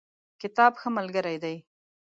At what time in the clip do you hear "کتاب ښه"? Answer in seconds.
0.41-0.89